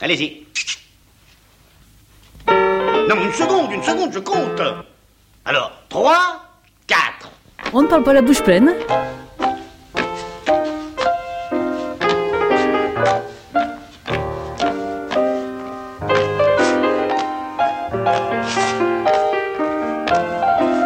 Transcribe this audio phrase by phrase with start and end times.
[0.00, 0.46] Allez-y.
[2.48, 4.60] Non, une seconde, une seconde, je compte.
[5.44, 6.42] Alors, 3,
[6.86, 7.30] 4.
[7.72, 8.74] On ne parle pas la bouche pleine.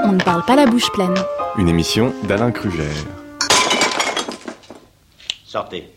[0.05, 1.15] On ne parle pas la bouche pleine.
[1.59, 2.93] Une émission d'Alain Kruger.
[5.45, 5.91] Sortez.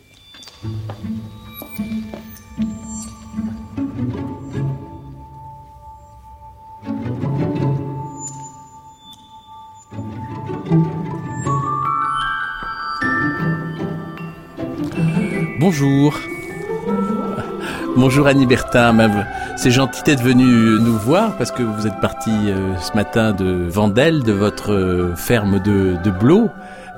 [15.76, 16.20] Bonjour.
[17.96, 18.96] Bonjour Annie Bertin.
[19.56, 23.66] C'est gentil d'être venu nous voir parce que vous êtes parti euh, ce matin de
[23.68, 26.48] Vendel, de votre euh, ferme de, de Blot.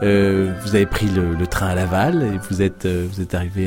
[0.03, 3.67] Euh, vous avez pris le, train à Laval et vous êtes, vous êtes arrivé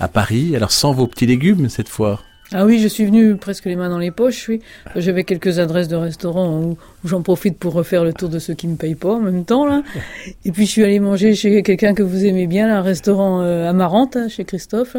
[0.00, 0.56] à Paris.
[0.56, 2.18] Alors sans vos petits légumes cette fois?
[2.54, 4.60] Ah oui, je suis venu presque les mains dans les poches, oui.
[4.96, 8.68] J'avais quelques adresses de restaurants où, j'en profite pour refaire le tour de ceux qui
[8.68, 9.82] me payent pas en même temps, là.
[10.44, 13.68] Et puis je suis allé manger chez quelqu'un que vous aimez bien, un restaurant euh,
[13.68, 14.96] Amarante, hein, chez Christophe.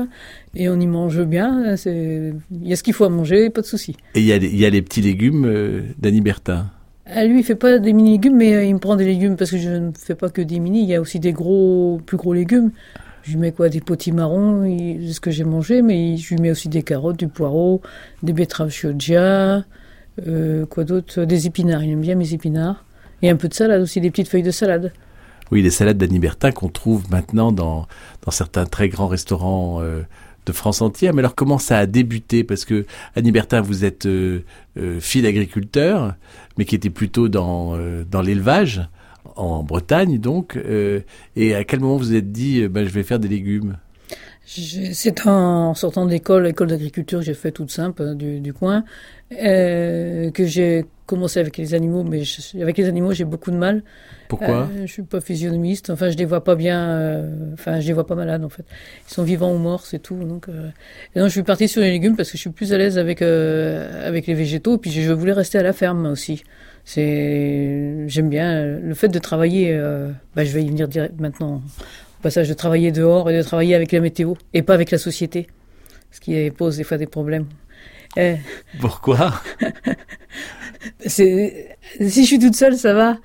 [0.56, 1.76] Et on y mange bien.
[1.86, 3.96] Il y a ce qu'il faut à manger, pas de souci.
[4.16, 6.68] Et il y, a, il y a les petits légumes euh, d'Annie Bertin.
[7.06, 9.36] Ah, lui, il fait pas des mini légumes, mais euh, il me prend des légumes
[9.36, 10.84] parce que je ne fais pas que des mini.
[10.84, 12.72] Il y a aussi des gros, plus gros légumes.
[13.24, 16.68] Je lui mets quoi Des potimarrons, ce que j'ai mangé, mais je lui mets aussi
[16.68, 17.82] des carottes, du poireau,
[18.22, 19.64] des betteraves chioggia,
[20.28, 22.84] euh, quoi d'autre Des épinards, il aime bien mes épinards.
[23.22, 24.92] Et un peu de salade aussi, des petites feuilles de salade.
[25.52, 27.88] Oui, les salades d'Annie Bertin qu'on trouve maintenant dans,
[28.26, 30.02] dans certains très grands restaurants euh,
[30.46, 31.14] de France entière.
[31.14, 32.44] Mais alors comment ça a débuté?
[32.44, 34.42] Parce que Annie Bertin, vous êtes euh,
[35.00, 36.16] fille d'agriculteur,
[36.58, 37.78] mais qui était plutôt dans,
[38.12, 38.82] dans l'élevage
[39.36, 40.56] en Bretagne donc.
[40.56, 41.02] Euh,
[41.36, 43.78] et à quel moment vous êtes dit, ben, je vais faire des légumes?
[44.46, 48.84] C'est en sortant de l'école, l'école d'agriculture j'ai fait toute simple hein, du, du coin,
[49.42, 52.24] euh, que j'ai commencé avec les animaux, mais
[52.62, 53.84] avec les animaux j'ai beaucoup de mal.
[54.28, 54.68] Pourquoi?
[54.70, 57.94] Euh, Je suis pas physionomiste, enfin je les vois pas bien, euh, enfin je les
[57.94, 58.66] vois pas malades en fait.
[59.10, 60.22] Ils sont vivants ou morts, c'est tout.
[60.22, 60.70] Donc, euh,
[61.16, 62.98] et donc je suis partie sur les légumes parce que je suis plus à l'aise
[62.98, 66.44] avec avec les végétaux, puis je voulais rester à la ferme aussi.
[66.86, 69.78] C'est j'aime bien le fait de travailler.
[70.36, 71.62] bah, je vais y venir direct maintenant
[72.24, 75.48] passage de travailler dehors et de travailler avec la météo et pas avec la société,
[76.10, 77.46] ce qui pose des fois des problèmes.
[78.18, 78.38] Eh.
[78.80, 79.34] Pourquoi?
[81.06, 81.50] Si
[82.00, 83.18] je suis toute seule, ça va.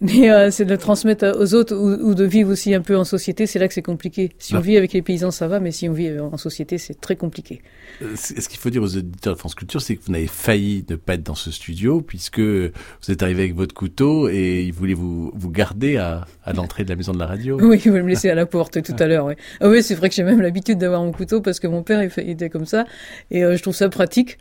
[0.00, 3.46] Mais euh, c'est de transmettre aux autres ou, de vivre aussi un peu en société,
[3.46, 4.32] c'est là que c'est compliqué.
[4.38, 7.00] Si on vit avec les paysans, ça va, mais si on vit en société, c'est
[7.00, 7.62] très compliqué.
[8.02, 10.84] Euh, ce qu'il faut dire aux auditeurs de France Culture, c'est que vous n'avez failli
[10.88, 14.72] ne pas être dans ce studio, puisque vous êtes arrivé avec votre couteau et ils
[14.72, 17.58] voulaient vous, vous garder à, à l'entrée de la maison de la radio.
[17.64, 19.26] Oui, ils voulaient me laisser à la porte tout à l'heure.
[19.26, 21.82] Oui, ah oui c'est vrai que j'ai même l'habitude d'avoir mon couteau parce que mon
[21.82, 22.84] père il était comme ça
[23.30, 24.38] et euh, je trouve ça pratique.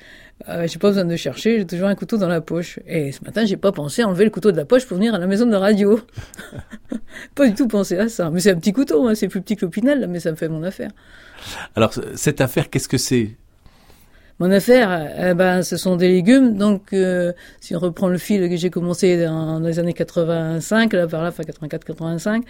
[0.49, 2.79] Euh, j'ai pas besoin de chercher, j'ai toujours un couteau dans la poche.
[2.85, 5.15] Et ce matin, j'ai pas pensé à enlever le couteau de la poche pour venir
[5.15, 5.99] à la maison de radio.
[7.35, 8.29] pas du tout pensé à ça.
[8.29, 10.49] Mais c'est un petit couteau, hein, c'est plus petit que l'opinel, mais ça me fait
[10.49, 10.91] mon affaire.
[11.75, 13.37] Alors, cette affaire, qu'est-ce que c'est?
[14.39, 16.57] Mon affaire, eh ben, ce sont des légumes.
[16.57, 21.07] Donc, euh, si on reprend le fil que j'ai commencé dans, les années 85, là
[21.07, 22.41] par là, enfin 84-85,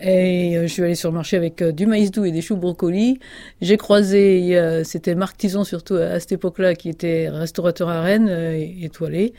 [0.00, 2.42] et euh, je suis allée sur le marché avec euh, du maïs doux et des
[2.42, 3.18] choux brocolis.
[3.62, 8.28] J'ai croisé, c'était Marc Tison surtout à, cette époque-là, qui était restaurateur à Rennes,
[8.82, 9.32] étoilé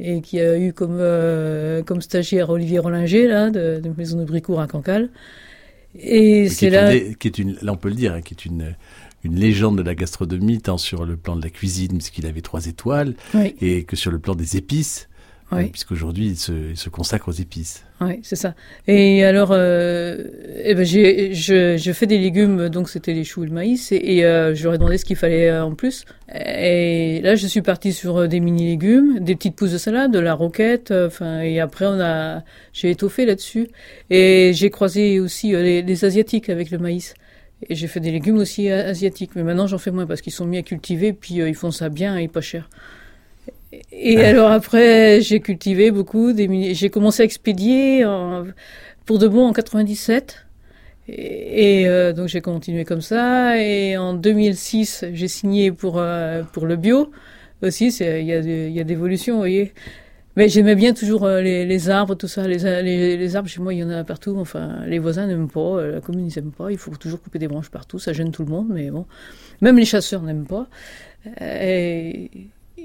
[0.00, 0.98] et qui a eu comme
[1.84, 5.10] comme stagiaire Olivier Rollinger là de, de Maison de Bricourt à Cancale.
[5.94, 8.74] Et c'est là qui est une là on peut le dire hein, qui est une
[9.24, 12.66] une légende de la gastronomie, tant sur le plan de la cuisine, puisqu'il avait trois
[12.66, 13.14] étoiles,
[13.60, 15.08] et que sur le plan des épices,
[15.52, 15.68] oui.
[15.68, 17.84] puisqu'aujourd'hui il se, il se, consacre aux épices.
[18.00, 18.54] Oui, c'est ça.
[18.88, 20.24] Et alors, euh,
[20.64, 23.92] eh ben j'ai, je, je, fais des légumes, donc c'était les choux et le maïs,
[23.92, 26.04] et, et euh, je leur ai demandé ce qu'il fallait euh, en plus.
[26.34, 30.10] Et là, je suis partie sur euh, des mini légumes, des petites pousses de salade,
[30.10, 33.68] de la roquette, enfin, et après on a, j'ai étoffé là-dessus,
[34.10, 37.14] et j'ai croisé aussi les, les asiatiques avec le maïs.
[37.68, 40.46] Et j'ai fait des légumes aussi asiatiques, mais maintenant j'en fais moins parce qu'ils sont
[40.46, 42.68] mis à cultiver, puis euh, ils font ça bien et pas cher.
[43.92, 44.28] Et ah.
[44.28, 48.04] alors après, j'ai cultivé beaucoup, j'ai commencé à expédier
[49.06, 50.46] pour de bon en 97.
[51.08, 53.60] Et, euh, donc j'ai continué comme ça.
[53.60, 57.10] Et en 2006, j'ai signé pour euh, pour le bio
[57.62, 57.88] aussi.
[57.88, 59.72] Il y a il y a d'évolution, vous voyez.
[60.36, 62.46] Mais j'aimais bien toujours euh, les, arbres, tout ça.
[62.48, 64.34] Les, les, arbres, chez moi, il y en a partout.
[64.38, 66.70] Enfin, les voisins n'aiment pas, euh, la commune, ils n'aiment pas.
[66.70, 67.98] Il faut toujours couper des branches partout.
[67.98, 69.06] Ça gêne tout le monde, mais bon.
[69.60, 70.68] Même les chasseurs n'aiment pas.
[71.40, 72.30] Et,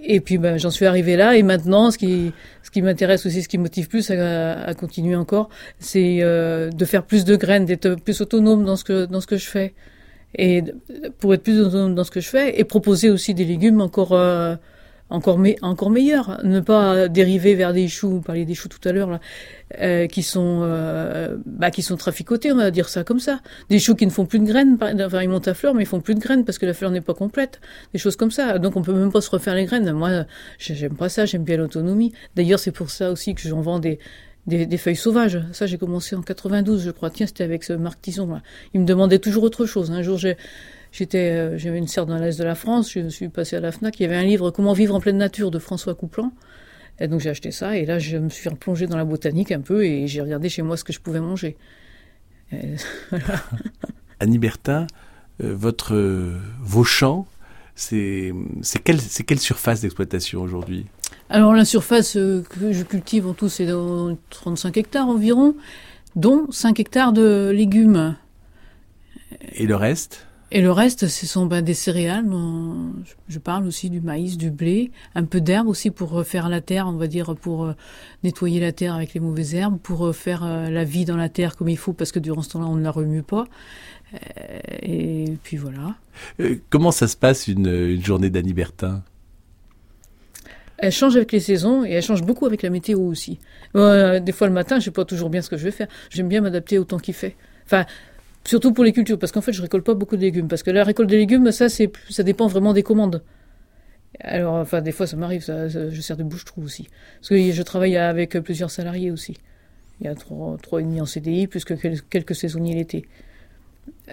[0.04, 1.38] et puis, ben, j'en suis arrivé là.
[1.38, 2.32] Et maintenant, ce qui,
[2.64, 5.50] ce qui m'intéresse aussi, ce qui me motive plus à, continuer encore,
[5.80, 9.28] c'est euh, de faire plus de graines, d'être plus autonome dans ce que, dans ce
[9.28, 9.74] que je fais.
[10.36, 10.64] et
[11.20, 14.14] pour être plus autonome dans ce que je fais et proposer aussi des légumes encore
[14.14, 14.56] euh,
[15.09, 18.86] encore me- encore meilleurs, ne pas dériver vers des choux, vous parliez des choux tout
[18.88, 19.19] à l'heure là,
[19.81, 23.39] euh, qui sont euh, bah, qui sont traficotés, on va dire ça comme ça.
[23.69, 25.88] Des choux qui ne font plus de graines, enfin ils montent à fleur mais ils
[25.88, 27.62] font plus de graines parce que la fleur n'est pas complète,
[27.94, 28.59] des choses comme ça.
[28.59, 29.92] Donc on peut même pas se refaire les graines.
[29.94, 30.25] Moi
[30.59, 32.12] j'ai- j'aime pas ça, j'aime bien l'autonomie.
[32.36, 34.00] D'ailleurs c'est pour ça aussi que j'en vends des
[34.45, 35.42] des, des feuilles sauvages.
[35.51, 37.10] Ça, j'ai commencé en 92, je crois.
[37.10, 38.27] Tiens, c'était avec ce Marc Tison.
[38.31, 38.42] Là.
[38.74, 39.92] Il me demandait toujours autre chose.
[39.92, 40.38] Un jour, j'ai,
[40.92, 42.92] j'étais, euh, j'avais une serre dans l'est de la France.
[42.92, 44.00] Je suis passé à la Fnac.
[44.00, 46.31] Il y avait un livre Comment vivre en pleine nature de François Couplan.
[47.00, 47.78] Et donc j'ai acheté ça.
[47.78, 50.62] Et là, je me suis replongé dans la botanique un peu et j'ai regardé chez
[50.62, 51.57] moi ce que je pouvais manger.
[52.51, 52.75] Et
[54.19, 54.88] Annie Bertin,
[55.44, 57.28] euh, votre, euh, vos champs,
[57.75, 60.86] c'est c'est quelle, c'est quelle surface d'exploitation aujourd'hui?
[61.30, 65.56] Alors la surface euh, que je cultive en tout, c'est dans 35 hectares environ,
[66.16, 68.16] dont 5 hectares de légumes.
[69.51, 70.26] Et le reste?
[70.50, 72.26] Et le reste, ce sont ben, des céréales.
[73.28, 76.88] je- parle aussi du maïs, du blé, un peu d'herbe aussi pour refaire la terre,
[76.88, 77.74] on va dire, pour euh,
[78.24, 81.28] nettoyer la terre avec les mauvaises herbes, pour euh, faire euh, la vie dans la
[81.28, 83.46] terre comme il faut, parce que durant ce temps-là, on ne la remue pas.
[84.82, 85.96] Et puis voilà.
[86.70, 89.04] Comment ça se passe une, une journée d'Annie Bertin
[90.78, 93.38] Elle change avec les saisons et elle change beaucoup avec la météo aussi.
[93.74, 95.88] Des fois le matin, je sais pas toujours bien ce que je vais faire.
[96.10, 97.36] J'aime bien m'adapter au temps qu'il fait.
[97.66, 97.86] Enfin,
[98.48, 100.48] surtout pour les cultures, parce qu'en fait, je récolte pas beaucoup de légumes.
[100.48, 103.24] Parce que la récolte des légumes, ça, c'est, ça dépend vraiment des commandes.
[104.20, 106.88] Alors, enfin, des fois, ça m'arrive, ça, je sers de bouche-trou aussi.
[107.20, 109.36] Parce que je travaille avec plusieurs salariés aussi.
[110.02, 113.06] Il y a trois, trois et demi en CDI, plus que quel- quelques saisonniers l'été.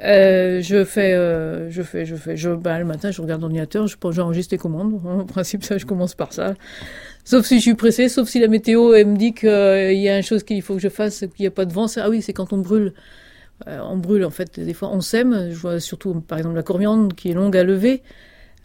[0.03, 3.87] Euh, je fais, euh, je fais, je fais, je, bah, le matin, je regarde l'ordinateur,
[3.87, 5.01] je j'enregistre les commandes.
[5.05, 6.55] En principe, ça, je commence par ça.
[7.25, 10.17] Sauf si je suis pressé, sauf si la météo elle me dit qu'il y a
[10.17, 11.87] une chose qu'il faut que je fasse, qu'il n'y a pas de vent.
[11.97, 12.93] Ah oui, c'est quand on brûle.
[13.67, 15.51] Euh, on brûle, en fait, des fois, on sème.
[15.51, 18.03] Je vois surtout, par exemple, la coriandre qui est longue à lever.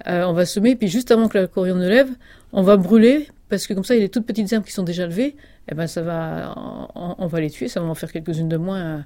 [0.07, 2.09] Euh, on va semer, puis juste avant que la coriandre ne lève,
[2.53, 4.71] on va brûler, parce que comme ça, il y a les toutes petites herbes qui
[4.71, 5.35] sont déjà levées.
[5.69, 6.55] Et ben, ça va,
[6.95, 9.05] on, va les tuer, ça va en faire quelques-unes de moins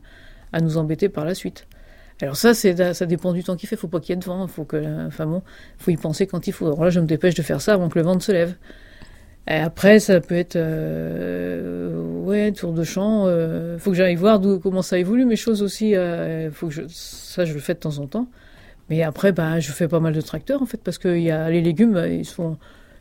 [0.54, 1.68] à, nous embêter par la suite.
[2.22, 3.76] Alors ça, c'est, ça dépend du temps qu'il fait.
[3.76, 4.48] Faut pas qu'il y ait de vent.
[4.48, 5.42] Faut que, enfin bon,
[5.78, 6.68] faut y penser quand il faut.
[6.68, 8.56] Alors là, je me dépêche de faire ça avant que le vent ne se lève.
[9.46, 13.26] Après, ça peut être, euh, ouais, tour de champ.
[13.28, 15.96] Euh, faut que j'aille voir comment ça évolue mes choses aussi.
[15.96, 16.50] Euh,
[16.90, 18.28] ça, je le fais de temps en temps.
[18.90, 21.50] Mais après, ben, je fais pas mal de tracteurs en fait, parce que y a
[21.50, 22.58] les légumes, ils se font,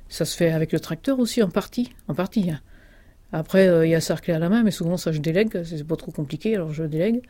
[0.08, 2.50] ça se fait avec le tracteur aussi en partie, en partie.
[2.50, 2.60] hein.
[3.32, 5.86] Après, euh, il y a sarclé à la main, mais souvent ça je délègue, c'est
[5.86, 7.22] pas trop compliqué, alors je délègue.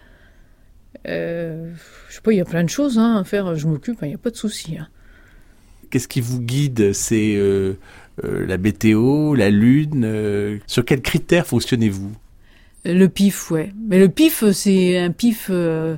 [1.08, 1.72] Euh,
[2.08, 4.08] je sais pas, il y a plein de choses hein, à faire, je m'occupe, il
[4.08, 4.76] n'y a pas de souci.
[4.78, 4.88] hein.
[5.90, 7.75] Qu'est-ce qui vous guide C'est euh, euh,
[8.22, 12.12] la météo, la lune euh, Sur quels critères fonctionnez-vous?
[12.84, 13.72] Le pif, ouais.
[13.88, 15.96] Mais le pif, c'est un pif euh,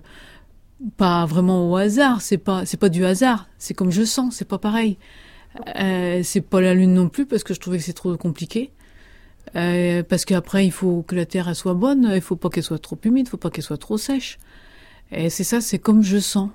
[0.96, 2.20] pas vraiment au hasard.
[2.20, 3.49] C'est pas, c'est pas du hasard.
[3.58, 4.37] C'est comme je sens.
[4.37, 4.99] C'est pas pareil.
[5.78, 8.70] Euh, c'est pas la lune non plus parce que je trouvais que c'est trop compliqué.
[9.56, 12.11] Euh, parce qu'après, il faut que la terre soit bonne.
[12.14, 13.26] Il faut pas qu'elle soit trop humide.
[13.28, 14.38] Il faut pas qu'elle soit trop sèche.
[15.11, 16.50] Et c'est ça, c'est comme je sens.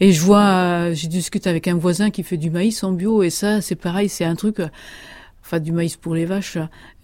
[0.00, 3.22] Et je vois, euh, j'ai discuté avec un voisin qui fait du maïs en bio
[3.22, 4.08] et ça, c'est pareil.
[4.08, 4.60] C'est un truc.
[4.60, 4.68] euh,
[5.46, 6.56] Enfin, du maïs pour les vaches.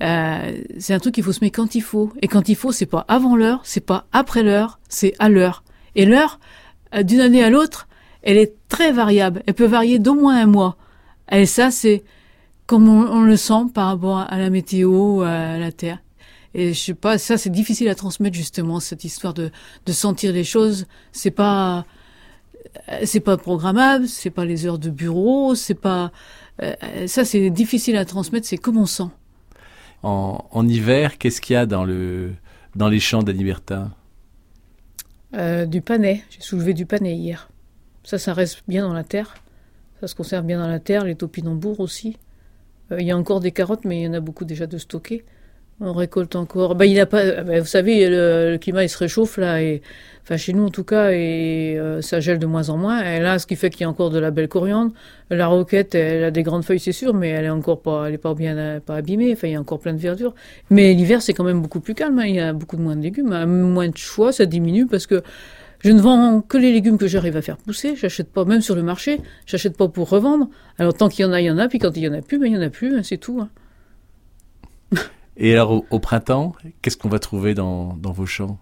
[0.03, 2.11] Euh, c'est un truc qu'il faut semer quand il faut.
[2.23, 5.63] Et quand il faut, c'est pas avant l'heure, c'est pas après l'heure, c'est à l'heure.
[5.95, 6.41] Et l'heure,
[6.95, 7.87] euh, d'une année à l'autre,
[8.23, 9.43] elle est très variable.
[9.47, 10.79] Elle peut varier d'au moins un mois.
[11.31, 12.03] Et ça, c'est
[12.65, 15.99] comme on, on le sent par rapport à la météo, à la terre.
[16.55, 19.51] Et je sais pas, ça c'est difficile à transmettre justement cette histoire de,
[19.85, 20.87] de sentir les choses.
[21.13, 21.85] C'est pas,
[23.05, 26.13] c'est pas programmable, c'est pas les heures de bureau, c'est pas,
[26.63, 26.75] euh,
[27.07, 28.47] ça c'est difficile à transmettre.
[28.47, 29.09] C'est comme on sent.
[30.03, 32.33] en, en hiver, qu'est-ce qu'il y a dans, le,
[32.75, 33.93] dans les champs d'Annie Bertin
[35.35, 36.25] Euh, du panais.
[36.31, 37.49] J'ai soulevé du panais hier.
[38.03, 39.35] Ça, ça reste bien dans la terre.
[40.01, 41.05] Ça se conserve bien dans la terre.
[41.05, 42.17] Les topinambours aussi.
[42.91, 44.79] Euh, Il y a encore des carottes, mais il y en a beaucoup déjà de
[44.79, 45.25] stockées.
[45.83, 46.75] On récolte encore.
[46.75, 47.43] Bah, il a pas.
[47.43, 49.81] bah, vous savez, le, le climat il se réchauffe là, et
[50.23, 53.03] enfin chez nous en tout cas, et euh, ça gèle de moins en moins.
[53.03, 54.93] Et là, ce qui fait qu'il y a encore de la belle coriandre.
[55.31, 58.15] La roquette, elle a des grandes feuilles, c'est sûr, mais elle est encore pas, elle
[58.15, 59.33] est pas bien, pas abîmée.
[59.33, 60.35] Enfin, il y a encore plein de verdure.
[60.69, 62.19] Mais l'hiver, c'est quand même beaucoup plus calme.
[62.19, 62.27] hein.
[62.27, 63.47] Il y a beaucoup de moins de légumes, hein.
[63.47, 65.23] moins de choix, ça diminue parce que
[65.83, 67.97] je ne vends que les légumes que j'arrive à faire pousser.
[67.97, 70.51] J'achète pas, même sur le marché, j'achète pas pour revendre.
[70.79, 71.69] Alors tant qu'il y en a, il y en a.
[71.69, 72.95] Puis quand il y en a plus, ben il y en a plus.
[72.99, 73.41] hein, c'est tout.
[75.41, 78.59] Et alors, au, printemps, qu'est-ce qu'on va trouver dans, dans vos champs?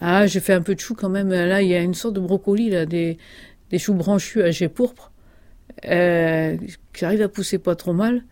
[0.00, 1.30] Ah, j'ai fait un peu de choux quand même.
[1.30, 3.18] Là, il y a une sorte de brocoli, là, des,
[3.70, 5.10] des choux branchus à jet pourpre,
[5.86, 6.56] euh,
[6.92, 8.22] qui arrivent à pousser pas trop mal.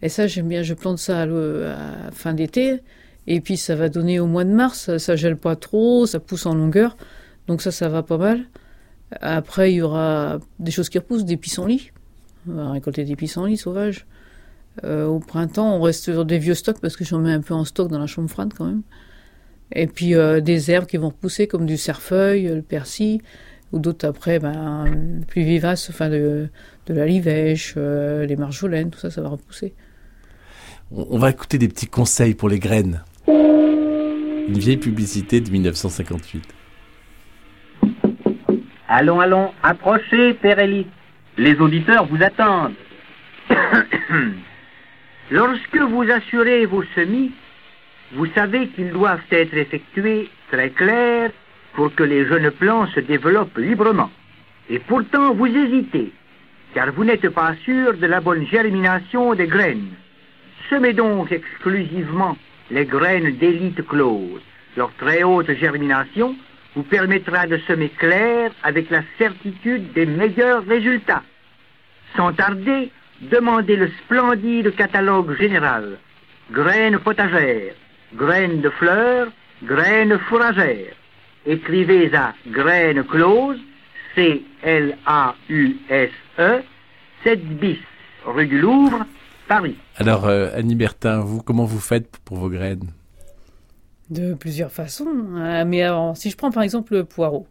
[0.00, 0.62] Et ça, j'aime bien.
[0.62, 1.70] Je plante ça à, le-
[2.12, 2.80] fin d'été.
[3.26, 4.78] Et puis, ça va donner au mois de mars.
[4.86, 6.96] Ça, ça gèle pas trop, ça pousse en longueur.
[7.48, 8.46] Donc ça, ça va pas mal.
[9.20, 11.90] Après, il y aura des choses qui repoussent, des pissenlits.
[12.48, 14.06] On va récolter des pissenlits sauvages.
[14.84, 17.54] Euh, au printemps, on reste sur des vieux stocks parce que j'en mets un peu
[17.54, 18.82] en stock dans la chambre froide quand même.
[19.72, 23.20] Et puis euh, des herbes qui vont repousser comme du cerfeuil, le persil,
[23.72, 24.86] ou d'autres après, ben,
[25.26, 26.48] plus vivaces, enfin de,
[26.86, 29.74] de la livèche, euh, les marjolaines, tout ça, ça va repousser.
[30.90, 33.02] On on va écouter des petits conseils pour les graines.
[33.26, 36.42] Une vieille publicité de 1958.
[38.88, 40.86] Allons, allons, approchez, Père Élie.
[41.36, 42.72] Les auditeurs vous attendent.
[45.30, 47.32] Lorsque vous assurez vos semis,
[48.12, 51.30] vous savez qu'ils doivent être effectués très clairs
[51.74, 54.10] pour que les jeunes plants se développent librement.
[54.70, 56.12] Et pourtant, vous hésitez,
[56.74, 59.90] car vous n'êtes pas sûr de la bonne germination des graines.
[60.70, 62.36] Semez donc exclusivement
[62.70, 64.40] les graines d'élite close.
[64.76, 66.36] Leur très haute germination
[66.74, 71.22] vous permettra de semer clair avec la certitude des meilleurs résultats.
[72.16, 75.98] Sans tarder, demandez le splendide catalogue général.
[76.52, 77.74] Graines potagères,
[78.14, 79.28] graines de fleurs,
[79.64, 80.94] graines fourragères.
[81.46, 83.58] Écrivez à graines close,
[84.14, 84.42] C-L-A-U-S-E,
[87.24, 87.78] 7 E, bis,
[88.24, 89.04] rue du Louvre,
[89.46, 89.76] Paris.
[89.96, 92.90] Alors, euh, Annie Bertin, vous, comment vous faites pour vos graines?
[94.10, 95.06] De plusieurs façons.
[95.36, 97.46] Euh, mais alors, si je prends par exemple le poireau,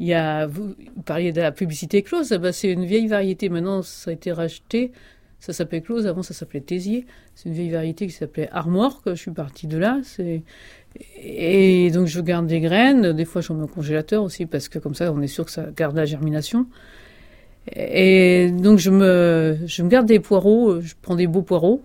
[0.00, 0.74] il y a, vous,
[1.04, 3.48] parliez de la publicité close, eh ben, c'est une vieille variété.
[3.48, 4.92] Maintenant, ça a été racheté.
[5.40, 7.06] Ça s'appelait close, avant ça s'appelait Tésier.
[7.34, 10.00] C'est une vieille variété qui s'appelait Armoire, que je suis partie de là.
[11.22, 14.80] Et donc je garde des graines, des fois je mets au congélateur aussi, parce que
[14.80, 16.66] comme ça on est sûr que ça garde la germination.
[17.72, 21.82] Et donc je me, je me garde des poireaux, je prends des beaux poireaux,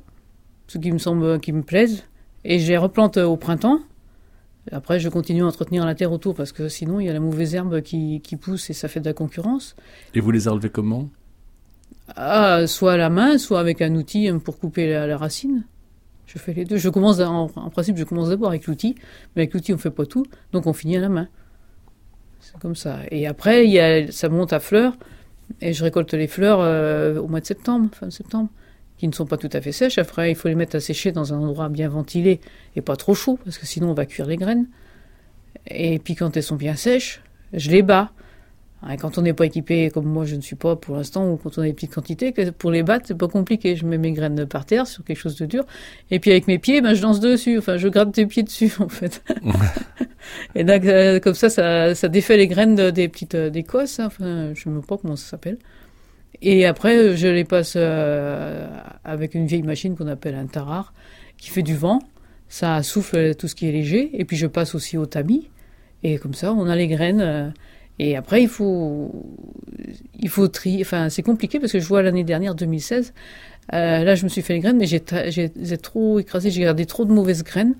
[0.67, 2.05] ceux qui me semblent, qui me plaisent,
[2.43, 3.81] et je les replante au printemps.
[4.71, 7.19] Après, je continue à entretenir la terre autour parce que sinon, il y a la
[7.19, 9.75] mauvaise herbe qui, qui pousse et ça fait de la concurrence.
[10.13, 11.09] Et vous les enlevez comment?
[12.15, 15.63] Ah, soit à la main, soit avec un outil pour couper la, la racine.
[16.25, 16.77] Je fais les deux.
[16.77, 18.95] Je commence à- en, en principe, je commence d'abord avec l'outil,
[19.35, 21.27] mais avec l'outil, on fait pas tout, donc on finit à la main.
[22.39, 22.99] C'est comme ça.
[23.11, 24.97] Et après, il y a, ça monte à fleurs,
[25.61, 28.49] et je récolte les fleurs euh, au mois de septembre, fin de septembre,
[28.97, 29.97] qui ne sont pas tout à fait sèches.
[29.97, 32.39] Après, il faut les mettre à sécher dans un endroit bien ventilé
[32.75, 34.67] et pas trop chaud, parce que sinon on va cuire les graines.
[35.67, 37.21] Et puis quand elles sont bien sèches,
[37.53, 38.11] je les bats.
[38.91, 41.37] Et quand on n'est pas équipé, comme moi je ne suis pas pour l'instant, ou
[41.37, 43.77] quand on a des petites quantités, pour les battre, c'est pas compliqué.
[43.77, 45.65] Je mets mes graines par terre sur quelque chose de dur,
[46.11, 47.57] et puis avec mes pieds, ben, je lance dessus.
[47.59, 49.23] Enfin, je gratte des pieds dessus, en fait.
[50.55, 53.63] et donc, euh, comme ça, ça, ça défait les graines de- des petites euh, des
[53.63, 53.99] cosses.
[54.01, 54.07] hein.
[54.07, 55.57] Enfin, je ne sais pas comment ça s'appelle.
[56.45, 58.67] Et après, je les passe euh,
[59.05, 60.93] avec une vieille machine qu'on appelle un tarare,
[61.37, 61.99] qui fait du vent.
[62.49, 64.11] Ça souffle tout ce qui est léger.
[64.13, 65.49] Et puis, je passe aussi au tamis.
[66.03, 67.53] Et comme ça, on a les graines.
[67.97, 69.25] et après, il faut,
[70.19, 70.81] il faut trier.
[70.81, 73.13] Enfin, c'est compliqué parce que je vois l'année dernière, 2016,
[73.73, 77.05] euh, là, je me suis fait les graines, mais j'ai trop écrasé, j'ai gardé trop
[77.05, 77.75] de mauvaises graines.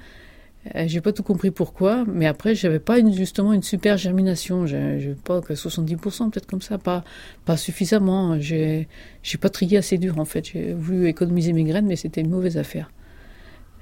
[0.75, 4.65] Euh, j'ai pas tout compris pourquoi, mais après, j'avais pas une, justement une super germination.
[4.65, 7.03] J'ai, j'ai pas que 70%, peut-être comme ça, pas,
[7.45, 8.39] pas suffisamment.
[8.39, 8.87] J'ai,
[9.23, 10.47] j'ai pas trié assez dur, en fait.
[10.53, 12.91] J'ai voulu économiser mes graines, mais c'était une mauvaise affaire.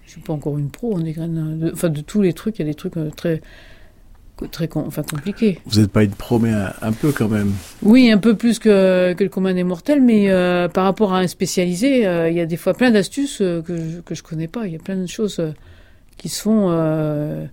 [0.05, 1.59] Je suis pas encore une pro, hein, des graines.
[1.59, 3.41] de- enfin, de tous les trucs, il y a des trucs euh, très,
[4.51, 5.59] très, enfin, compliqués.
[5.67, 7.53] Vous n'êtes pas une pro, mais un, un peu quand même.
[7.83, 11.19] Oui, un peu plus que, que le commun des mortels, mais euh, par rapport à
[11.19, 14.23] un spécialisé, euh, il y a des fois plein d'astuces euh, que je, que je
[14.23, 14.65] connais pas.
[14.65, 15.39] Il y a plein de choses
[16.21, 16.67] qui se font.
[16.69, 17.45] euh,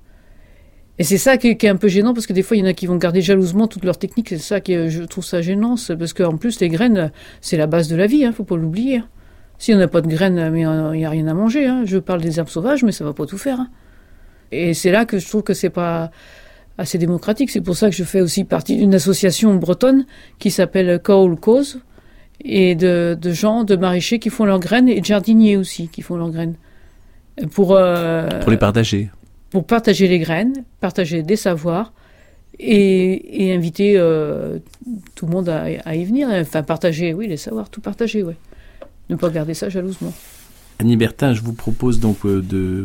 [0.99, 2.67] Et c'est ça qui est, un peu gênant, parce que des fois, il y en
[2.67, 4.29] a qui vont garder jalousement toute leur technique.
[4.29, 7.11] C'est ça qui je trouve ça gênant, parce qu'en plus, les graines,
[7.41, 9.03] c'est la base de la vie, hein, faut pas l'oublier.
[9.59, 11.67] Si on n'a pas de graines, mais il n'y a rien à manger.
[11.67, 11.83] hein.
[11.85, 13.61] Je parle des herbes sauvages, mais ça va pas tout faire.
[13.61, 13.69] hein.
[14.53, 16.11] Et c'est là que je trouve que c'est pas
[16.79, 17.51] assez démocratique.
[17.51, 20.05] C'est pour ça que je fais aussi partie d'une association bretonne
[20.39, 21.81] qui s'appelle Call Cause
[22.45, 26.03] et de, de gens, de maraîchers qui font leurs graines et de jardiniers aussi qui
[26.03, 26.55] font leurs graines.
[27.53, 29.11] Pour, euh, Pour les partager.
[29.51, 31.93] pour partager les graines, partager des savoirs
[32.59, 34.59] et, et inviter euh,
[35.15, 36.29] tout le monde à, à y venir.
[36.31, 38.37] Enfin, partager, oui, les savoirs, tout partager, ouais.
[39.11, 40.13] Ne pas garder ça jalousement.
[40.81, 42.85] Annie Bertin, je vous propose donc euh, de,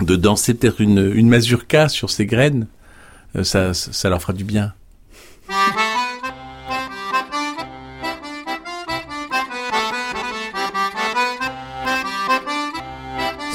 [0.00, 2.66] de danser peut-être une, une mazurka sur ces graines.
[3.42, 4.72] Ça ça leur fera du bien.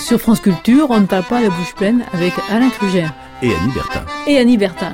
[0.05, 3.73] Sur France Culture, on ne parle pas la bouche pleine avec Alain Krugère Et Annie
[3.73, 4.05] Bertin.
[4.27, 4.93] et Annie Bertin.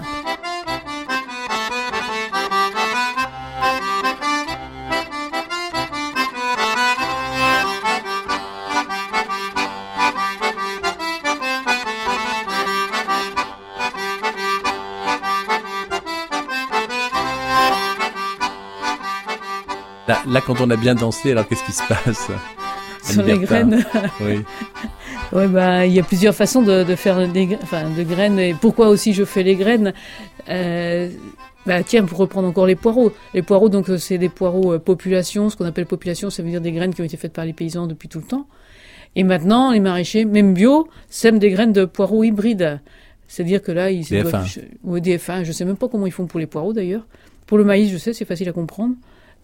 [20.08, 22.28] Là, là, quand on a bien dansé, alors qu'est-ce qui se passe?
[23.04, 23.84] Sur les graines.
[24.22, 24.44] Oui.
[25.34, 28.38] Ouais, bah, il y a plusieurs façons de, de faire des enfin, de graines.
[28.40, 29.94] Et pourquoi aussi je fais les graines
[30.50, 31.10] Euh,
[31.66, 33.12] bah, Tiens, pour reprendre encore les poireaux.
[33.34, 35.50] Les poireaux, donc, euh, c'est des poireaux euh, population.
[35.50, 37.54] Ce qu'on appelle population, ça veut dire des graines qui ont été faites par les
[37.54, 38.48] paysans depuis tout le temps.
[39.16, 42.80] Et maintenant, les maraîchers, même bio, sèment des graines de poireaux hybrides.
[43.28, 44.62] C'est-à-dire que là, ils Des doivent- F1.
[44.84, 45.44] ou des F1.
[45.46, 47.06] Je sais même pas comment ils font pour les poireaux d'ailleurs.
[47.48, 48.96] Pour le maïs, je sais, c'est facile à comprendre.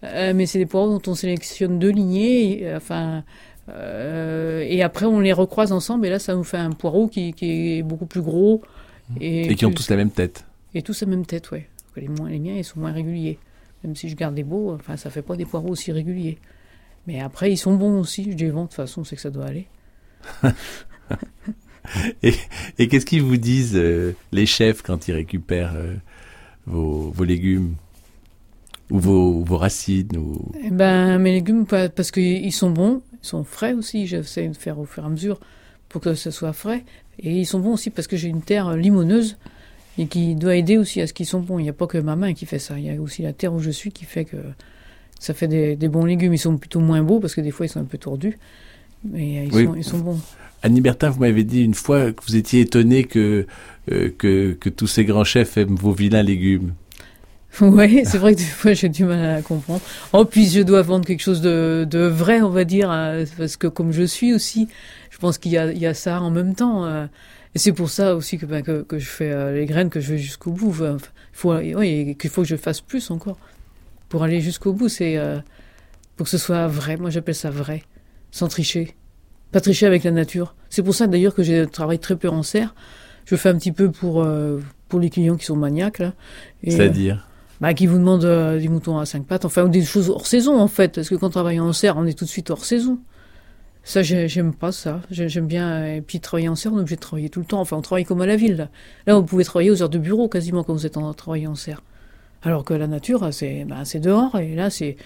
[0.04, 2.62] Euh, mais c'est des poireaux dont on sélectionne deux lignées.
[2.62, 3.24] et, enfin,
[3.68, 7.32] euh, et après, on les recroise ensemble, et là, ça nous fait un poireau qui,
[7.32, 8.62] qui est beaucoup plus gros.
[9.20, 10.44] Et, Et qui ont tous la même tête.
[10.74, 11.48] et tous la même tête.
[11.48, 13.38] Que Les, moins, les miens, ils sont moins réguliers.
[13.84, 16.38] Même si je garde des beaux, enfin, ça fait pas des poireaux aussi réguliers.
[17.06, 18.32] Mais après, ils sont bons aussi.
[18.32, 19.66] Je les vends, de toute façon, c'est que ça doit aller.
[22.78, 25.94] Et qu'est-ce qu'ils vous disent, euh, les chefs, quand ils récupèrent euh,
[26.66, 27.74] vos, vos légumes?
[28.90, 30.50] Ou vos, vos racines ou...
[30.64, 34.06] Eh ben, mes légumes, pa- parce qu'ils sont bons, sont frais aussi.
[34.06, 35.38] J'essaie de faire au fur et à mesure
[35.88, 36.84] pour que ce soit frais.
[37.20, 39.36] Et ils sont bons aussi parce que j'ai une terre limoneuse
[39.98, 41.58] et qui doit aider aussi à ce qu'ils sont bons.
[41.58, 42.78] Il n'y a pas que ma main qui fait ça.
[42.78, 44.36] Il y a aussi la terre où je suis qui fait que
[45.18, 46.34] ça fait des, des bons légumes.
[46.34, 48.38] Ils sont plutôt moins beaux parce que des fois ils sont un peu tordus.
[49.04, 49.64] Mais ils, Oui.
[49.64, 50.20] sont, ils sont bons.
[50.62, 53.46] Annie Bertin, vous m'avez dit une fois que vous étiez étonné que,
[53.92, 56.74] euh, que, que tous ces grands chefs aiment vos vilains légumes.
[57.60, 59.80] Oui, c'est vrai que des fois j'ai du mal à comprendre.
[60.12, 62.88] Oh, puis je dois vendre quelque chose de, de vrai, on va dire,
[63.36, 64.68] parce que comme je suis aussi,
[65.10, 66.84] je pense qu'il y a, y a ça en même temps.
[66.86, 67.06] euh,
[67.54, 70.00] et c'est pour ça aussi que, ben, que, que je fais euh, les graines, que
[70.00, 70.70] je vais jusqu'au bout.
[70.70, 73.38] Enfin, il faut, oui, qu'il faut que je fasse plus encore
[74.08, 74.88] pour aller jusqu'au bout.
[74.88, 75.38] C'est euh,
[76.16, 76.96] pour que ce soit vrai.
[76.96, 77.82] Moi, j'appelle ça vrai,
[78.30, 78.96] sans tricher,
[79.52, 80.54] pas tricher avec la nature.
[80.70, 82.74] C'est pour ça d'ailleurs que je travaille très peu en serre.
[83.24, 86.14] Je fais un petit peu pour euh, pour les clients qui sont maniaques là.
[86.66, 87.27] C'est-à-dire?
[87.60, 90.26] Bah, qui vous demandent euh, des moutons à cinq pattes, enfin ou des choses hors
[90.26, 92.50] saison en fait, parce que quand on travaille en serre, on est tout de suite
[92.50, 92.98] hors saison.
[93.84, 95.00] Ça, j'ai- j'aime pas ça.
[95.10, 95.66] J'ai- J'aime bien.
[95.68, 97.60] euh, Et puis travailler en serre, on est obligé de travailler tout le temps.
[97.60, 98.56] Enfin, on travaille comme à la ville.
[98.56, 98.68] Là,
[99.06, 101.54] là vous pouvez travailler aux heures de bureau quasiment quand vous êtes en travaillant en
[101.54, 101.82] serre.
[102.42, 104.96] Alors que la nature, c'est bah, c'est dehors et là, c'est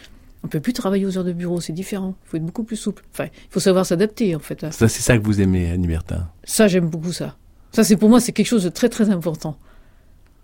[0.45, 1.61] on peut plus travailler aux heures de bureau.
[1.61, 2.17] C'est différent.
[2.27, 3.05] Il faut être beaucoup plus souple.
[3.13, 4.61] Enfin, il faut savoir s'adapter en fait.
[4.73, 6.29] Ça, c'est ça que vous aimez, Annie Bertin?
[6.43, 7.37] Ça, j'aime beaucoup ça.
[7.71, 9.57] Ça, c'est pour moi, c'est quelque chose de très très important.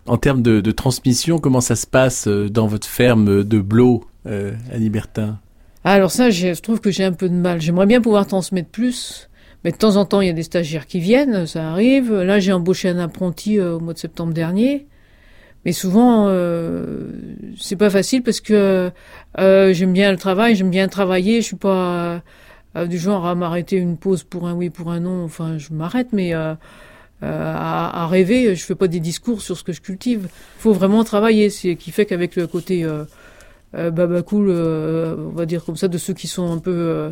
[0.08, 4.52] En termes de, transmission, comment ça se passe euh, dans votre ferme de Blo, euh,
[4.72, 5.38] Annie Bertin
[5.84, 7.60] alors ça, je trouve que j'ai un peu de mal.
[7.60, 9.30] J'aimerais bien pouvoir transmettre plus,
[9.64, 12.14] mais de temps en temps, il y a des stagiaires qui viennent, ça arrive.
[12.14, 14.86] Là, j'ai embauché un apprenti euh, au mois de septembre dernier.
[15.64, 17.08] Mais souvent, euh,
[17.58, 18.90] c'est pas facile parce que
[19.38, 21.40] euh, j'aime bien le travail, j'aime bien travailler.
[21.40, 22.22] Je suis pas
[22.88, 25.24] du genre à m'arrêter une pause pour un oui, pour un non.
[25.24, 26.32] Enfin, je m'arrête, mais
[27.22, 30.28] euh, à, à rêver, je fais pas des discours sur ce que je cultive.
[30.58, 31.50] faut vraiment travailler.
[31.50, 33.04] C'est qui fait qu'avec le côté euh,
[33.76, 36.70] euh, baba cool, euh, on va dire comme ça, de ceux qui sont un peu,
[36.72, 37.10] euh,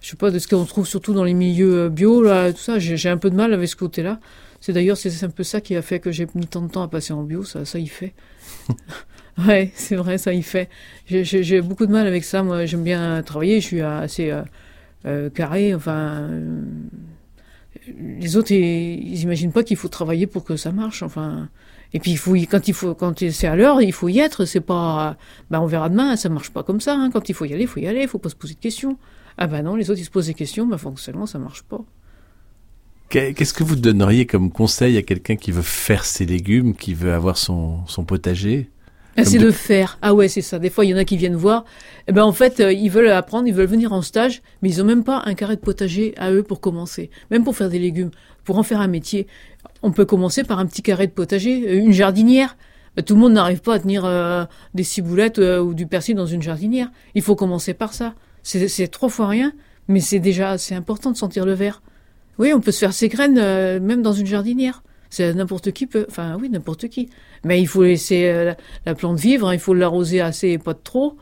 [0.00, 2.58] je sais pas, de ce qu'on trouve surtout dans les milieux euh, bio, là, tout
[2.60, 4.20] ça, j'ai un peu de mal avec ce côté-là.
[4.60, 6.82] C'est d'ailleurs, c'est un peu ça qui a fait que j'ai mis tant de temps
[6.82, 8.14] à passer en bio, ça, ça y fait.
[9.48, 10.68] ouais, c'est vrai, ça y fait.
[11.06, 14.32] J'ai- beaucoup de mal avec ça, moi, j'aime bien travailler, je suis assez
[15.34, 16.28] carré, enfin...
[18.20, 21.48] les autres, ils, ils imaginent pas qu'il faut travailler pour que ça marche, enfin...
[21.94, 24.46] Et puis il faut quand il faut quand c'est à l'heure, il faut y être.
[24.46, 25.18] C'est pas,
[25.50, 26.16] bah on verra demain.
[26.16, 26.94] Ça marche pas comme ça.
[26.94, 27.10] hein.
[27.12, 28.00] Quand il faut y aller, il faut y aller.
[28.00, 28.96] Il faut pas se poser de questions.
[29.36, 30.66] Ah bah non, les autres ils se posent des questions.
[30.66, 31.82] Bah fonctionnement ça marche pas.
[33.10, 36.94] Qu'est- Qu'est-ce que vous donneriez comme conseil à quelqu'un qui veut faire ses légumes, qui
[36.94, 38.70] veut avoir son, son potager?
[39.16, 39.98] Ah, c'est de- de faire.
[40.02, 40.58] Ah ouais, c'est ça.
[40.58, 41.64] Des fois, il y en a qui viennent voir.
[42.08, 44.80] Eh ben, en fait, euh, ils veulent apprendre, ils veulent venir en stage, mais ils
[44.80, 47.10] ont même pas un carré de potager à eux pour commencer.
[47.30, 48.10] Même pour faire des légumes,
[48.44, 49.26] pour en faire un métier.
[49.82, 52.56] On peut commencer par un petit carré de potager, euh, une jardinière.
[52.98, 54.44] Euh, Tout le monde n'arrive pas à tenir euh,
[54.74, 56.90] des ciboulettes euh, ou du persil dans une jardinière.
[57.14, 58.14] Il faut commencer par ça.
[58.44, 59.52] C'est trois fois rien,
[59.88, 61.80] mais c'est déjà c'est important de sentir le verre.
[62.38, 63.34] Oui, on peut se faire ses graines
[63.78, 64.82] même dans une jardinière.
[65.10, 67.08] C'est n'importe qui peut, enfin oui, n'importe qui.
[67.44, 70.58] Mais il faut laisser euh, la, la plante vivre, hein, il faut l'arroser assez et
[70.58, 71.16] pas de trop.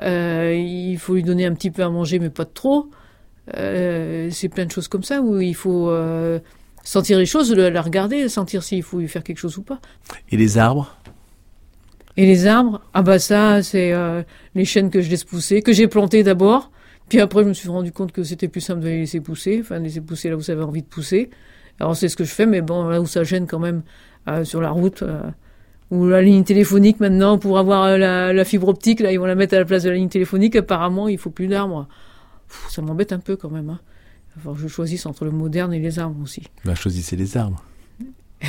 [0.00, 2.90] Euh, il faut lui donner un petit peu à manger, mais pas de trop.
[3.56, 5.92] Euh, c'est plein de choses comme ça où il faut
[6.82, 9.80] sentir les choses, la regarder, sentir s'il faut lui faire quelque chose ou pas.
[10.30, 10.96] Et les arbres?
[12.16, 13.92] Et les arbres, ah bah ça, c'est
[14.54, 16.70] les chênes que je laisse pousser, que j'ai plantés d'abord.
[17.08, 19.58] Puis après, je me suis rendu compte que c'était plus simple de les laisser pousser,
[19.60, 21.28] enfin de les laisser pousser là où ça avait envie de pousser.
[21.80, 23.82] Alors c'est ce que je fais, mais bon, là où ça gêne quand même,
[24.28, 25.22] euh, sur la route, euh,
[25.90, 29.26] ou la ligne téléphonique maintenant, pour avoir euh, la, la fibre optique, là ils vont
[29.26, 31.88] la mettre à la place de la ligne téléphonique, apparemment il faut plus d'arbres.
[32.68, 33.70] Ça m'embête un peu quand même.
[33.70, 33.80] Hein.
[34.44, 36.42] Que je choisisse entre le moderne et les arbres aussi.
[36.64, 37.64] ben, Choisissez les arbres.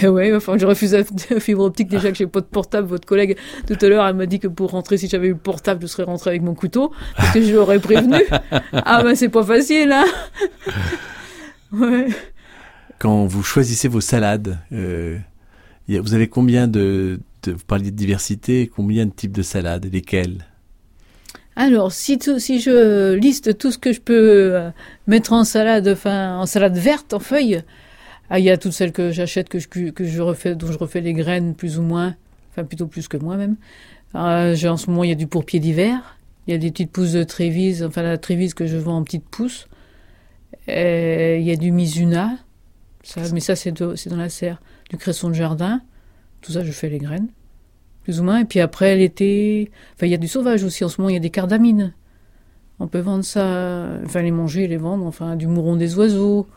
[0.01, 1.03] Et ouais, enfin, je refuse la
[1.39, 2.87] fibre optique déjà que j'ai pas de portable.
[2.87, 5.37] Votre collègue, tout à l'heure, elle m'a dit que pour rentrer, si j'avais eu le
[5.37, 6.93] portable, je serais rentré avec mon couteau.
[7.17, 8.23] Parce que je l'aurais prévenu.
[8.71, 10.05] ah, ben, c'est pas facile, hein.
[11.73, 12.07] ouais.
[12.99, 15.17] Quand vous choisissez vos salades, euh,
[15.89, 20.45] vous avez combien de, de, vous parliez de diversité, combien de types de salades, lesquelles?
[21.55, 24.71] Alors, si, tout, si je liste tout ce que je peux euh,
[25.07, 27.63] mettre en salade, enfin, en salade verte, en feuilles,
[28.29, 30.71] ah, il y a toutes celles que j'achète, que je, cu- que je refais, dont
[30.71, 32.15] je refais les graines plus ou moins,
[32.51, 33.57] enfin, plutôt plus que moi même.
[34.15, 36.17] Euh, j'ai- en ce moment, il y a du pourpier d'hiver.
[36.47, 39.03] Il y a des petites pousses de Trévise, enfin, la Trévise que je vends en
[39.03, 39.67] petites pousses.
[40.67, 42.37] Et il y a du Mizuna,
[43.03, 44.61] ça, mais ça, c'est dans la serre.
[44.89, 45.81] Du cresson de jardin.
[46.41, 47.27] Tout ça, je fais les graines,
[48.03, 48.39] plus ou moins.
[48.39, 50.83] Et puis après, l'été, Enfin, il y a du sauvage aussi.
[50.83, 51.93] En ce moment, il y a des cardamines.
[52.79, 56.47] On peut vendre ça, enfin les manger, les vendre, enfin du mouron des oiseaux.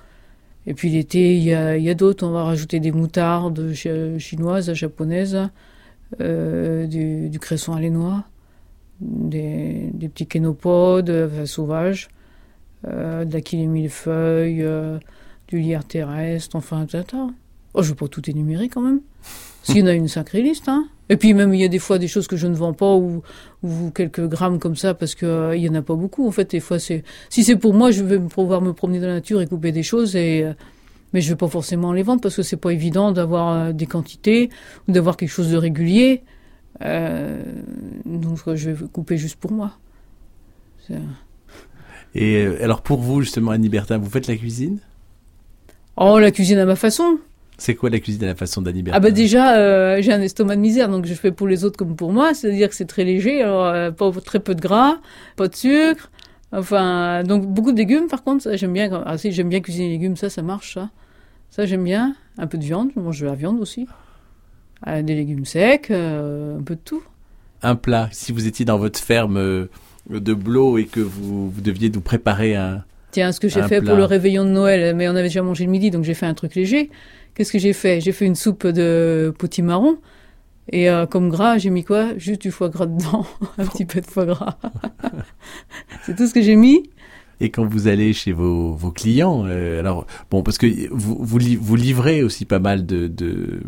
[0.66, 2.27] Et puis l'été, il y a, y a d'autres.
[2.27, 5.38] On va rajouter des moutardes chi- chinoises, japonaises,
[6.23, 8.25] euh, du, du cresson alénois,
[9.01, 12.09] des, des petits kénopodes sauvages,
[12.88, 14.99] euh, de la quille millefeuille, euh,
[15.49, 17.27] du lierre terrestre, enfin, tata.
[17.75, 19.01] Oh, je vais pas tout énumérer quand même.
[19.63, 20.87] S'il y en a une sacrée liste, hein.
[21.11, 22.95] Et puis même, il y a des fois des choses que je ne vends pas
[22.95, 23.23] ou,
[23.63, 26.27] ou quelques grammes comme ça parce que euh, il y en a pas beaucoup.
[26.27, 29.09] En fait, des fois, c'est si c'est pour moi, je vais pouvoir me promener dans
[29.09, 30.55] la nature et couper des choses et euh,
[31.13, 33.87] mais je vais pas forcément les vendre parce que c'est pas évident d'avoir euh, des
[33.87, 34.51] quantités
[34.89, 36.23] ou d'avoir quelque chose de régulier.
[36.83, 37.43] Euh,
[38.05, 39.73] donc je vais couper juste pour moi.
[42.15, 44.81] Et alors pour vous, justement, Annie Bertin, vous faites la cuisine?
[45.97, 47.19] Oh, la cuisine à ma façon.
[47.57, 50.57] C'est quoi la cuisine à la façon d'Annie Ah bah déjà, euh, j'ai un estomac
[50.57, 53.05] de misère, donc je fais pour les autres comme pour moi, c'est-à-dire que c'est très
[53.05, 54.97] léger, alors euh, pas très peu de gras,
[55.37, 56.11] pas de sucre,
[56.53, 59.03] enfin donc beaucoup de légumes par contre, j'aime bien.
[59.07, 60.90] Ah si j'aime bien cuisiner les légumes, ça ça marche ça,
[61.51, 62.17] ça j'aime bien.
[62.38, 63.87] Un peu de viande, je mange de la viande aussi,
[64.88, 67.03] Euh, des légumes secs, un peu de tout.
[67.62, 69.69] Un plat, si vous étiez dans votre ferme
[70.11, 72.85] de Blo et que vous, vous deviez nous préparer un...
[73.14, 73.90] Tiens, ce que j'ai fait plat.
[73.92, 76.27] pour le réveillon de Noël, mais on avait déjà mangé le midi, donc j'ai fait
[76.27, 76.90] un truc léger.
[77.37, 78.00] Qu'est-ce que j'ai fait?
[78.00, 79.98] J'ai fait une soupe de potimarron.
[80.72, 82.18] Et euh, comme gras, j'ai mis quoi?
[82.18, 83.24] Juste du foie gras dedans.
[83.59, 84.57] un petit peu de foie gras.
[86.03, 86.90] C'est tout ce que j'ai mis.
[87.38, 91.38] Et quand vous allez chez vos, vos clients, euh, alors bon, parce que vous, vous,
[91.38, 93.61] li- vous livrez aussi pas mal de, de,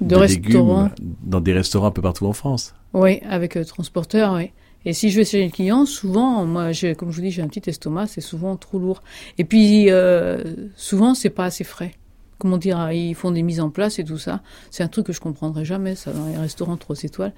[0.00, 0.88] De, légumes
[1.22, 2.74] dans des restaurants un peu partout en France.
[2.94, 4.52] Oui, avec euh, transporteur, oui.
[4.86, 7.48] Et si je vais chez les clients, souvent, moi, comme je vous dis, j'ai un
[7.48, 9.02] petit estomac, c'est souvent trop lourd.
[9.36, 10.44] Et puis, euh,
[10.76, 11.90] souvent, c'est pas assez frais.
[12.38, 14.42] Comment dire, ils font des mises en place et tout ça.
[14.70, 17.32] C'est un truc que je comprendrai jamais, ça, dans les restaurants 3 étoiles.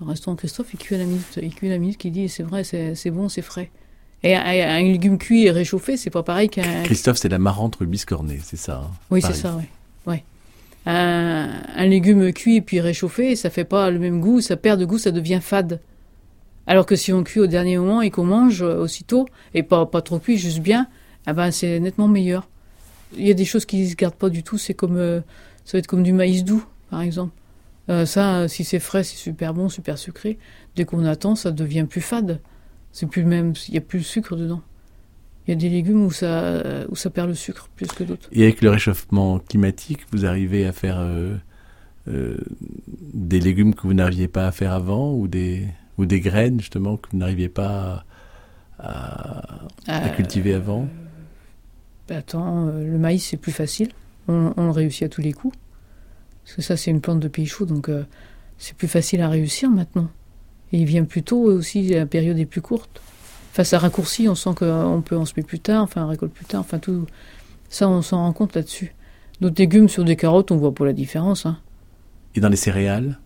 [0.00, 2.30] Un restaurant Christophe, il cuit à la minute, il cuit à la minute, qui dit,
[2.30, 3.70] c'est vrai, c'est c'est bon, c'est frais.
[4.22, 7.76] Et un, un légume cuit et réchauffé, c'est pas pareil qu'un Christophe, c'est la marrante
[7.76, 9.64] rue Biscornet, c'est ça hein oui, c'est ça, oui.
[10.06, 10.24] Ouais.
[10.86, 14.80] Un, un légume cuit et puis réchauffé, ça fait pas le même goût, ça perd
[14.80, 15.80] de goût, ça devient fade.
[16.68, 19.86] Alors que si on cuit au dernier moment et qu'on mange euh, aussitôt, et pas,
[19.86, 20.86] pas trop cuit, juste bien,
[21.24, 22.46] ah ben c'est nettement meilleur.
[23.16, 25.20] Il y a des choses qui se gardent pas du tout, c'est comme euh,
[25.64, 27.32] ça va être comme du maïs doux, par exemple.
[27.88, 30.38] Euh, ça, si c'est frais, c'est super bon, super sucré.
[30.76, 32.38] Dès qu'on attend, ça devient plus fade.
[32.92, 34.60] C'est plus le même, il y a plus le sucre dedans.
[35.46, 38.28] Il y a des légumes où ça, où ça perd le sucre plus que d'autres.
[38.30, 41.02] Et avec le réchauffement climatique, vous arrivez à faire
[42.06, 45.66] des légumes que vous n'arriviez pas à faire avant ou des,
[45.98, 48.04] ou des graines justement que vous n'arriviez pas
[48.78, 49.42] à,
[49.88, 50.88] à Euh, cultiver avant
[52.08, 53.90] Ben attends, euh, le maïs c'est plus facile.
[54.28, 55.56] On, on le réussit à tous les coups.
[56.44, 58.04] Parce que ça c'est une plante de pays chaud, donc euh,
[58.56, 60.08] c'est plus facile à réussir maintenant.
[60.72, 63.00] Et il vient plus tôt aussi, la période est plus courte.
[63.50, 66.44] Enfin ça raccourcit, on sent qu'on peut en semer plus tard, enfin on récolte plus
[66.46, 67.06] tard, enfin tout.
[67.68, 68.94] Ça on s'en rend compte là-dessus.
[69.40, 71.46] D'autres légumes sur des carottes, on voit pas la différence.
[71.46, 71.58] Hein.
[72.34, 73.18] Et dans les céréales?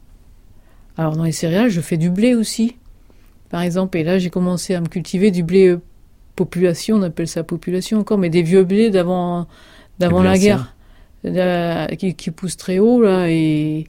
[0.99, 2.77] Alors dans les céréales, je fais du blé aussi,
[3.51, 3.97] par exemple.
[3.99, 5.81] Et là, j'ai commencé à me cultiver du blé euh,
[6.37, 9.47] population, on appelle ça population encore, mais des vieux blés d'avant
[9.99, 10.75] d'avant la guerre,
[11.25, 13.87] Euh, qui, qui poussent très haut là et,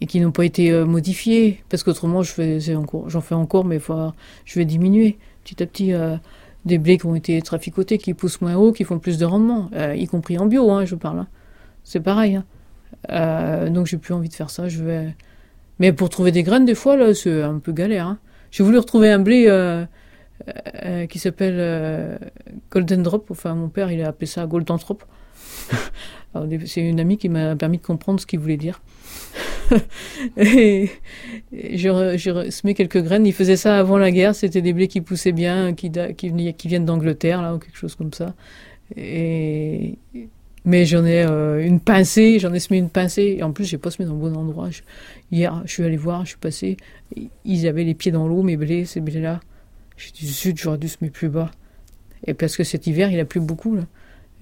[0.00, 1.62] et qui n'ont pas été euh, modifiés.
[1.68, 4.12] Parce qu'autrement, je faisais encore, j'en fais encore, mais faut,
[4.46, 5.92] je vais diminuer petit à petit.
[5.92, 6.16] euh,
[6.64, 9.68] des blés qui ont été traficotés, qui poussent moins haut, qui font plus de rendement,
[9.74, 11.18] euh, y compris en bio, hein, je parle.
[11.18, 11.28] hein.
[11.84, 12.36] C'est pareil.
[12.36, 12.44] hein.
[13.10, 14.66] Euh, donc j'ai plus envie de faire ça.
[14.70, 15.14] Je vais.
[15.78, 18.06] Mais pour trouver des graines, des fois, là, c'est un peu galère.
[18.06, 18.18] hein.
[18.50, 19.84] J'ai voulu retrouver un blé euh,
[20.84, 22.16] euh, qui s'appelle euh,
[22.70, 23.30] Golden Drop.
[23.30, 25.04] Enfin, mon père, il a appelé ça Golden Drop.
[26.66, 28.82] C'est une amie qui m'a permis de comprendre ce qu'il voulait dire.
[30.36, 30.90] et
[31.52, 33.26] et semé quelques graines.
[33.26, 34.34] Il faisait ça avant la guerre.
[34.34, 35.90] C'était des blés qui poussaient bien, qui
[36.64, 38.34] viennent d'Angleterre, là, ou quelque chose comme ça.
[38.96, 39.98] Et
[40.64, 43.36] Mais j'en ai euh, une pincée, j'en ai semé une pincée.
[43.38, 44.70] Et en plus, j'ai pas semé dans le bon endroit.
[44.70, 44.82] Je-
[45.30, 46.76] hier, je suis allé voir, je suis passé.
[47.44, 49.40] Ils avaient les pieds dans l'eau, mes blés, ces blés-là.
[49.96, 51.50] J'ai dit, zut, j'aurais dû semer plus bas.
[52.26, 53.82] Et parce que cet hiver, il a plu beaucoup, là.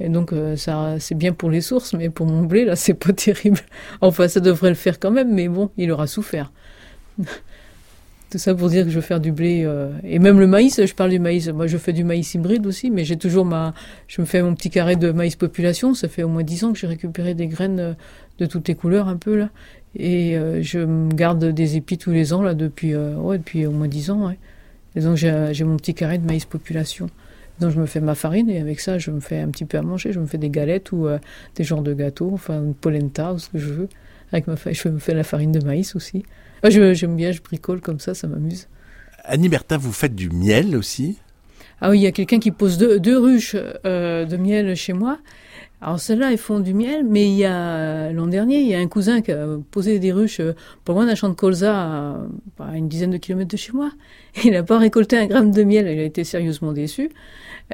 [0.01, 2.95] Et donc, euh, ça, c'est bien pour les sources, mais pour mon blé, là, c'est
[2.95, 3.61] pas terrible.
[4.01, 6.53] Enfin, ça devrait le faire quand même, mais bon, il aura souffert.
[8.33, 9.62] Tout ça pour dire que je veux faire du blé.
[9.66, 11.49] euh, et même le maïs, je parle du maïs.
[11.49, 13.75] Moi, je fais du maïs hybride aussi, mais j'ai toujours ma.
[14.09, 15.92] Je me fais mon petit carré de maïs population.
[15.92, 17.92] Ça fait au moins 10 ans que j'ai récupéré des graines euh,
[18.38, 19.51] de toutes les couleurs, un peu, là.
[19.97, 23.87] Et euh, je garde des épis tous les ans, là, depuis, ouais, depuis au moins
[23.87, 24.38] 10 ans, ouais.
[24.97, 27.11] Et donc, j'ai mon petit carré de maïs population.
[27.61, 29.77] Donc, je me fais ma farine et avec ça, je me fais un petit peu
[29.77, 30.11] à manger.
[30.11, 31.07] Je me fais des galettes ou
[31.55, 33.88] des genres de gâteaux, enfin, une polenta ou ce que je veux.
[34.33, 36.25] Avec ma fa- je me fais la farine de maïs aussi.
[36.62, 38.68] Ah, J'aime bien, je bricole comme ça, ça m'amuse.
[39.25, 41.18] Annie Bertin, vous faites du miel aussi?
[41.81, 44.92] Ah oui, il y a quelqu'un qui pose deux, deux ruches euh, de miel chez
[44.92, 45.18] moi.
[45.85, 48.79] Alors celles-là, elles font du miel, mais il y a l'an dernier, il y a
[48.79, 52.16] un cousin qui a posé des ruches euh, pas loin d'un champ de colza, à,
[52.61, 53.90] à une dizaine de kilomètres de chez moi.
[54.45, 57.11] Il n'a pas récolté un gramme de miel, il a été sérieusement déçu.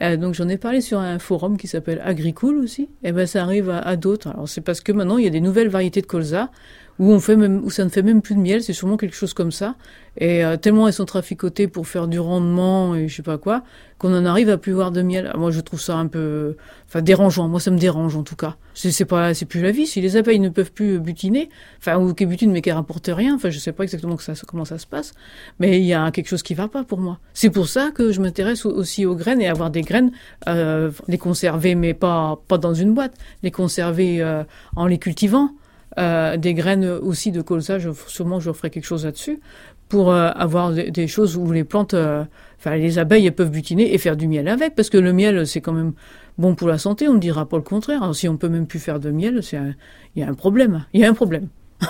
[0.01, 2.89] Euh, donc j'en ai parlé sur un forum qui s'appelle Agricool aussi.
[3.05, 4.29] Et ben ça arrive à, à d'autres.
[4.29, 6.51] Alors c'est parce que maintenant il y a des nouvelles variétés de colza
[6.99, 9.15] où on fait même où ça ne fait même plus de miel, c'est sûrement quelque
[9.17, 9.77] chose comme ça.
[10.21, 13.63] Et euh, tellement elles sont traficotées pour faire du rendement et je sais pas quoi,
[13.99, 15.31] qu'on en arrive à plus voir de miel.
[15.33, 16.57] Ah, Moi je trouve ça un peu,
[16.89, 17.47] enfin dérangeant.
[17.49, 18.57] Moi ça me dérange en tout cas.
[18.75, 19.87] C'est pas, c'est plus la vie.
[19.87, 23.37] Si les abeilles ne peuvent plus butiner, enfin ou qu'elles butinent mais qu'elles rapportent rien,
[23.37, 25.13] enfin je sais pas exactement que ça, comment ça se passe,
[25.61, 27.19] mais il y a quelque chose qui va pas pour moi.
[27.33, 30.11] C'est pour ça que je m'intéresse au- aussi aux graines et avoir des graines,
[30.49, 34.43] euh, les conserver mais pas pas dans une boîte, les conserver euh,
[34.75, 35.51] en les cultivant.
[35.99, 39.41] Euh, des graines aussi de colza, je, sûrement je ferai quelque chose là-dessus,
[39.89, 42.25] pour euh, avoir des, choses où les plantes, euh,
[42.59, 45.61] enfin les abeilles peuvent butiner et faire du miel avec, parce que le miel c'est
[45.61, 45.95] quand même
[46.37, 48.05] bon pour la santé, on ne dira pas le contraire.
[48.05, 49.75] Alors, si on peut même plus faire de miel, il
[50.15, 51.49] y a un problème, il y a un problème.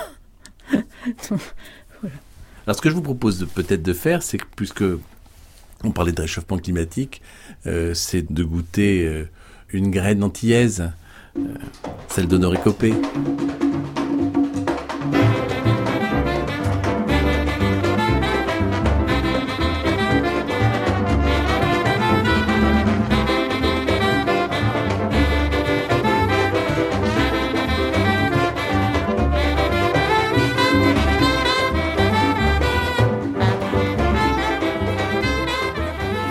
[2.67, 4.85] Alors ce que je vous propose peut-être de faire, c'est que puisque
[5.85, 7.21] on parlait de réchauffement climatique,
[7.65, 9.27] c'est de goûter
[9.71, 10.91] une graine antillaise,
[12.09, 12.95] celle d'Honoré Copé.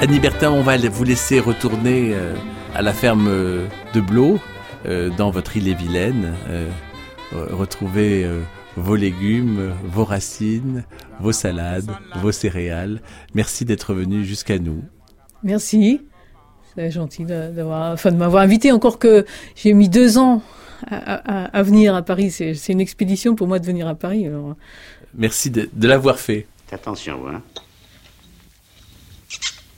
[0.01, 2.36] Annie Bertin, on va vous laisser retourner euh,
[2.75, 4.39] à la ferme euh, de Blot,
[4.86, 6.33] euh, dans votre île et Vilaine,
[7.33, 8.25] retrouver
[8.77, 10.86] vos légumes, vos racines,
[11.19, 11.89] vos salades,
[12.21, 13.01] vos céréales.
[13.33, 14.81] Merci d'être venu jusqu'à nous.
[15.43, 16.01] Merci.
[16.75, 18.71] C'est gentil de- d'avoir, enfin, de m'avoir invité.
[18.71, 20.41] Encore que j'ai mis deux ans
[20.89, 22.31] à, à- à venir à Paris.
[22.31, 24.25] C'est c'est une expédition pour moi de venir à Paris.
[24.27, 24.55] Alors,
[25.15, 26.45] Merci de, de l'avoir fait.
[26.71, 27.41] Attention, hein.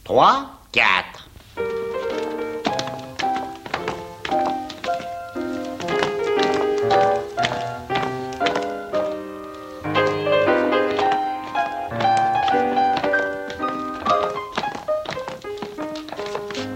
[0.10, 1.30] 3, 4.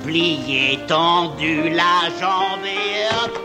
[0.03, 3.42] Plié, tendu, la jambe et hop.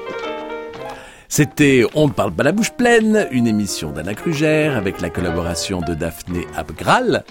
[1.29, 5.81] C'était On ne parle pas la bouche pleine, une émission d'Anna Krugère avec la collaboration
[5.81, 7.23] de Daphné Abgral,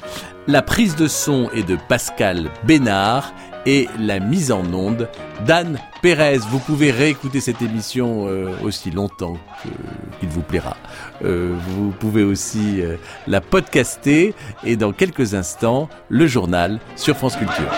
[0.46, 3.34] la prise de son est de Pascal Bénard
[3.66, 5.10] et la mise en onde
[5.46, 6.38] d'Anne Pérez.
[6.38, 9.38] Vous pouvez réécouter cette émission euh, aussi longtemps
[10.20, 10.78] qu'il vous plaira.
[11.26, 17.36] Euh, vous pouvez aussi euh, la podcaster et dans quelques instants, le journal sur France
[17.36, 17.74] Culture.